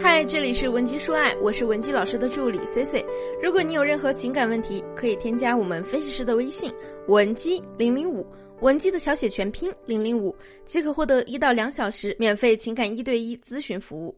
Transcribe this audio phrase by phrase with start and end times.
[0.00, 3.04] 嗨，这里是文姬说爱，我是文姬老师的助理 C C。
[3.42, 6.72] 如果你有任何情感问题，可以添加我们分析师的微信
[7.08, 8.26] 文姬零零五，
[8.60, 10.34] 文姬的小写全拼零零五，
[10.66, 14.16] 即可获得一到两小时免费情感一对一咨询服务。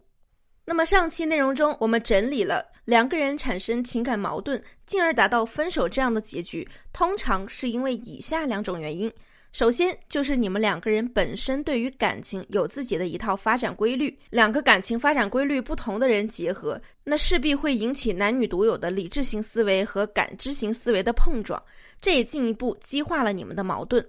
[0.64, 9.12] 那么上期内容中，我们整理了两个人产生情感矛盾，进而达到分手这样的结局，通常是因为以下两种原因。
[9.56, 21.58] 首先就是你们两个人本身对于感情有自己的一套发展规律，两个感情发展规律不同的人结合，那势必会引起男女独有的理智型思维和感知型思维的碰撞，
[22.02, 24.06] 这也进一步激化了你们的矛盾。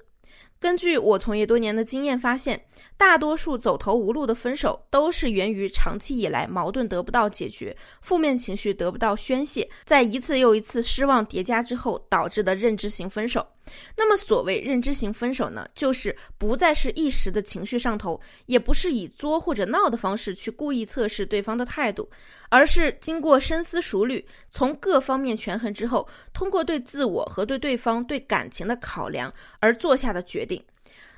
[0.59, 2.61] 根据我从业多年的经验发现，
[2.97, 13.47] 大多数走投无路的分手都是源于长期以来矛盾得不到解决，负面情绪得不到宣泄，在一次又一次失望叠加之后导致的认知型分手。
[13.95, 22.09] 那么，所谓认知型分手呢，就是不再是一时的情绪上头，也不是以作或者闹的方式去故意测试对方的态度，
[22.49, 30.63] 而是经过深思熟虑，从各方面权衡之后，通过对自我和对对方对感情的考量而做下的决定。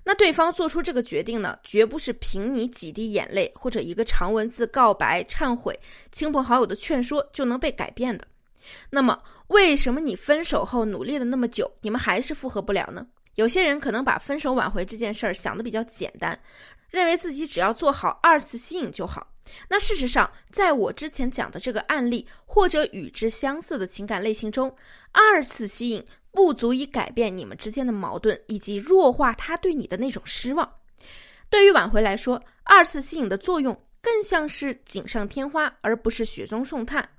[0.06, 5.78] 那对方做出这个决定呢，绝不是凭你几滴眼泪或者一个长文字告白、忏悔、
[6.12, 8.26] 亲朋好友的劝说就能被改变的。
[8.90, 13.06] 那么，为什么你分手后努力了那么久，你们还是复合不了呢？
[13.36, 16.40] 有些人可能把分手挽回这件事儿想的比较简单，
[16.90, 19.28] 认为自己只要做好二次吸引就好。
[19.68, 24.74] 那事实上，在我之前讲的这个案例或者与之相似的情感类型中，
[25.12, 30.72] 二次吸引不足以改变你们之间的矛盾，以及弱化他对你的那种失望。
[31.50, 37.10] 对于挽回来说，二次吸引的作用更像是锦上添花，而不是雪中送炭。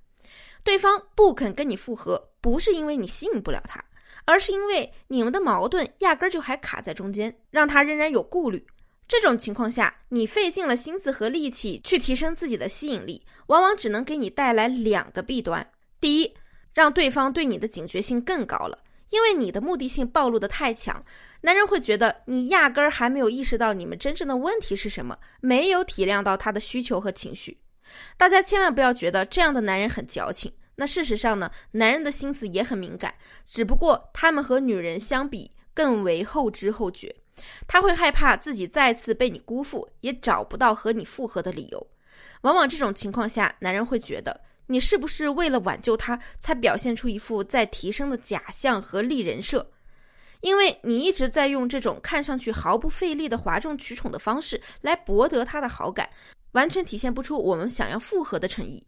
[0.63, 3.85] 对方不肯跟你复合，不是因为你吸引不了他，
[4.25, 8.65] 而是因为你们的矛盾压根儿就还卡在中间，让他仍然有顾虑。
[9.09, 15.69] 这种情况下，你费尽了心思和力气去提升自己的吸引力，往往只能给你带来两个弊端：
[16.01, 16.33] 第一，
[16.73, 21.05] 让对方对你的警觉性更高了，因为你的目的性暴露的太强，
[21.41, 27.59] 男人会觉得你压根儿还没有意识到你们真正的问题是什么，没有体谅到他的需求和情绪。
[28.17, 33.15] 大家千万不要觉得这样的男人很矫情，那事实上呢，男人的心思也很敏感，
[33.47, 37.15] 只不过他们和女人相比更为后知后觉。
[37.67, 41.87] 他会害怕自己再次被你辜负，也找不到和你复合的理由。
[42.43, 49.71] 往往这种情况下，男人会觉得你是不是为了挽救他，才表现出一副在提升的假象和立人设？
[50.41, 56.09] 因为你一直在用这种看上去毫不费力的哗众取宠的方式来博得他的好感。
[56.53, 58.85] 完全体现不出我们想要复合的诚意。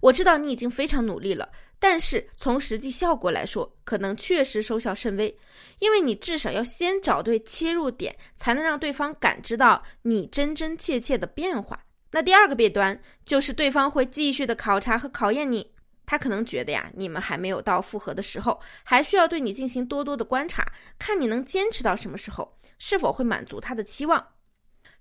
[0.00, 1.48] 我知道你已经非常努力了，
[1.80, 5.36] 但是从实际效果来说，可能确实收效甚微。
[5.80, 11.78] 因为你至少要先找对切入点，才能让对方感知到你真真切切的变化。
[12.12, 15.68] 那第二个弊端就是对方会继续的考察和考验你，
[16.06, 20.64] 他可能觉得呀，你们还没有到复合的时候，还需要对你进行多多的观察，
[21.00, 24.24] 看你能坚持到什么时候，是否会满足他的期望。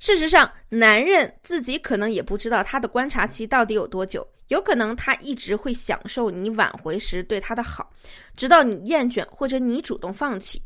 [0.03, 7.89] 事实上，男人自己可能也不知道他的观察期到底有多久，有可能他一直会享受你挽回时对他的好，
[8.35, 10.61] 直到你厌倦或者你主动放弃。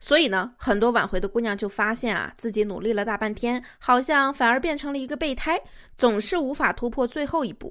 [0.00, 5.60] 所以呢，很多挽回的姑娘就发现啊，自己努力了大半天，好像反而变成了一个备胎，
[5.98, 7.70] 总是无法突破最后一步。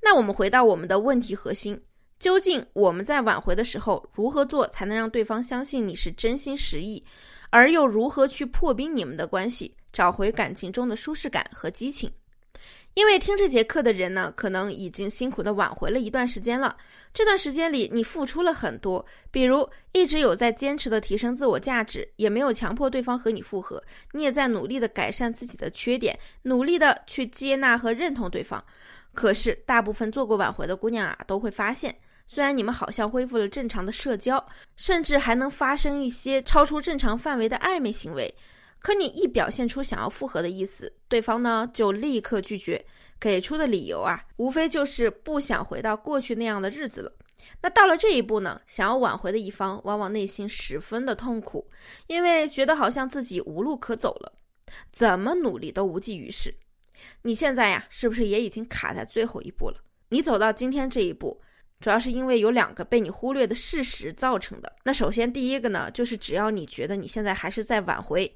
[0.00, 1.76] 那我们回到我们的问题核心，
[2.20, 7.04] 究竟我们在挽回的时候如何做才能让对方相信你是真心实意，
[7.50, 9.74] 而又如何去破冰你们的关系？
[9.98, 12.08] 找回感情中的舒适感和激情，
[12.94, 16.76] 因为听这节课的人呢，可能已经辛苦的挽回了一段时间了。
[17.12, 23.82] 这段时间里，你付出了很多，比如一直有在坚持的提升自我价值，也没有强迫对方和你复合，
[24.12, 28.64] 你也在努力的改善自己的缺点，努力的去接纳和认同对方。
[29.12, 31.92] 可是，大部分做过挽回的姑娘啊，都会发现，
[32.28, 38.32] 虽然你们好像恢复了正常的社交，甚至还能发生一些超出正常范围的暧昧行为。
[38.80, 42.84] 可你一表现出想要复合的意思，对方呢就立刻拒绝，
[43.18, 47.12] 给出的理由啊，无非就是不想回到过去那样的日子了。
[47.60, 51.68] 那到了这一步呢，想要挽回的一方往往内心十分的痛苦，
[52.06, 54.32] 因为觉得好像自己无路可走了，
[54.92, 56.54] 怎么努力都无济于事。
[57.22, 59.76] 你现在呀，是不是也已经卡在最后一步了？
[60.10, 61.40] 你走到今天这一步。
[61.80, 64.72] 主要是因为有两个被你忽略的事实造成的。
[64.82, 68.30] 那首先第一个呢，就是只要你觉得你现在还是在挽回，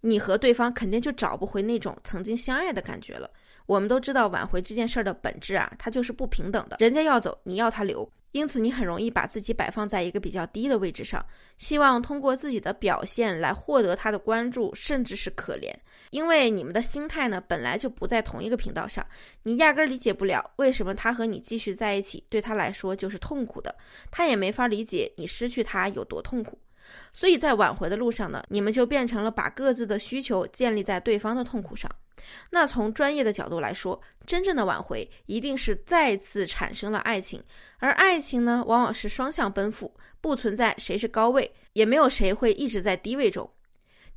[0.00, 3.30] 你和对方肯定就找不回那种曾经相爱的感觉了。
[3.66, 8.08] 我们都知道挽回这件事儿的本质啊，它就是不平等的，人家要走，你要他留。
[8.32, 11.24] 因此你很容易把自己摆放在一个比较低的位置上，
[11.56, 15.72] 希望通过自己的表现来获得他的关注，甚至是可怜。
[16.16, 19.06] 因为你们的心态呢本来就不在同一个频道上，
[19.42, 23.76] 你压根理解不了为什么他和你继续在一起对他来说就是痛苦的，
[24.10, 26.58] 他也没法理解你失去他有多痛苦。
[27.12, 31.90] 所以在挽回的路上呢，你们就变成了把各自的需求建立在对方的痛苦上。
[32.50, 37.42] 那从专业的角度来说，真正的挽回一定是再次产生了爱情，
[37.78, 43.50] 而爱情呢，往往是双向奔赴，不存在谁是高位，也没有谁会一直在低位中。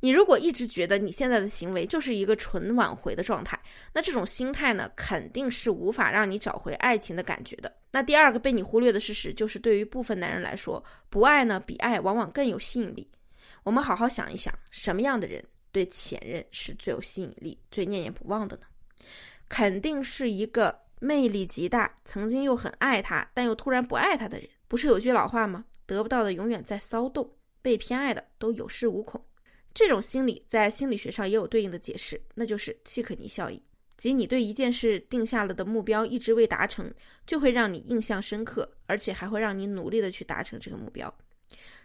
[0.00, 3.60] 你如果一直觉得你现在的行为就是一个纯挽回的状态，
[3.92, 7.70] 那这种心态呢，肯定是无法让你找回爱情的感觉的。
[7.90, 13.08] 那第二个被你忽略的事实，就是对于部分男人来说，不爱呢比爱往往更有吸引力。
[13.62, 18.62] 我们好好想一想，什么样的人对前任是最有吸引力、最念念不忘的呢？
[19.48, 24.48] 肯定是一个魅力极大、曾经又很爱他，但又突然不爱他的人。
[24.66, 25.64] 不是有句老话吗？
[25.84, 27.28] 得不到的永远在骚动，
[27.60, 29.20] 被偏爱的都有恃无恐。
[29.80, 33.58] 这种心理在心理学上也有对应的解释，那就是契可尼效应，
[33.96, 36.92] 即你对一件事定下了的目标一直未达成，
[37.24, 41.10] 就会让你印象深刻，而且还会让你努力的去达成这个目标。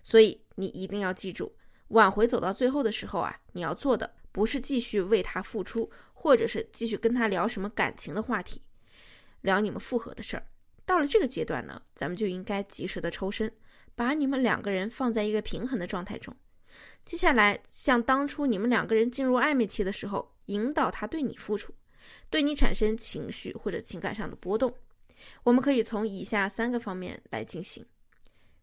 [0.03, 1.55] 所以你一定要记住，
[1.87, 8.61] 挽回走到最后的时候啊，你要做的不是继续为他付出，或者是继续跟他聊什么感情的话题，
[9.39, 10.45] 聊你们复合的事儿。
[10.85, 13.49] 到了这个阶段呢，咱们就应该及时的抽身，
[13.95, 16.35] 把你们两个人放在一个平衡的状态中。
[17.05, 21.71] 接下来，像当初你们两个人进入暧昧期的时候，引导他对你付出，
[22.31, 24.73] 对你产生情绪或者情感上的波动，
[25.43, 27.85] 我们可以从以下三个方面来进行。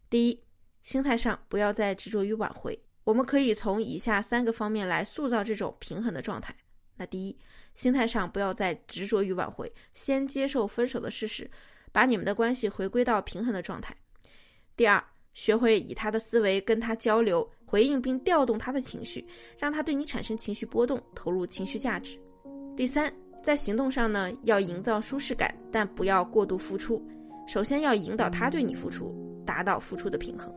[0.09, 0.43] 第一，
[0.81, 6.53] 心态上不要再执着于挽回，我们可以从以下三个方面来塑造这种平衡的状态。
[6.97, 7.39] 那第一，
[7.73, 11.49] 心态上不要再执着于挽回，先接受分手的事实，
[11.93, 13.95] 把你们的关系回归到平衡的状态。
[14.75, 15.03] 第二，
[15.33, 17.47] 学会以他的思维跟他交流。
[17.65, 19.25] 回应并调动他的情绪，
[19.57, 22.19] 让他对你产生情绪波动，投入情绪价值。
[22.77, 27.03] 第三，在行动上呢，要营造舒适感，但不要过度付出。
[27.47, 29.11] 首先要引导他对你付出，
[29.43, 30.53] 达到付出的平衡。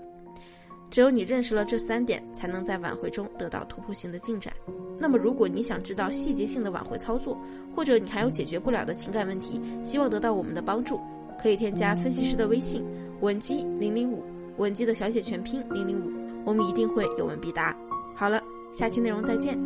[0.90, 4.52] 只有你认识了这三点，才能在挽回中得到突破性的进展。
[5.00, 7.40] 那么，如果你想知道细节性的挽回操作，
[7.74, 11.00] 或者你还有解决不了的情感问题，希望得到我们的帮助，
[11.40, 12.84] 可以添加分析师的微信
[13.22, 14.22] 文姬零零五，
[14.58, 16.10] 文姬的小写全拼零零五。
[16.44, 17.76] 我们一定会有问必答。
[18.14, 18.42] 好了，
[18.72, 19.58] 下期内容再见。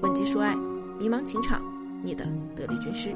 [0.00, 0.54] 文姬说爱，
[0.98, 1.62] 迷茫情场，
[2.02, 2.24] 你的
[2.54, 3.14] 得力军师。